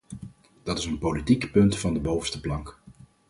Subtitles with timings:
[0.63, 2.79] Dat is een politiek punt van de bovenste plank.